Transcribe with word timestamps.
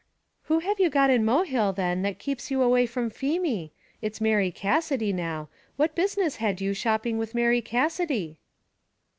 "Who 0.45 0.57
have 0.61 0.79
you 0.79 0.89
got 0.89 1.11
in 1.11 1.23
Mohill 1.23 1.75
then 1.75 2.01
that 2.01 2.17
keeps 2.17 2.49
you 2.49 2.63
away 2.63 2.87
from 2.87 3.11
Feemy? 3.11 3.71
It's 4.01 4.19
Mary 4.19 4.49
Cassidy 4.49 5.13
now; 5.13 5.47
what 5.77 5.93
business 5.93 6.37
had 6.37 6.59
you 6.59 6.73
shopping 6.73 7.19
with 7.19 7.35
Mary 7.35 7.61
Cassidy?" 7.61 8.39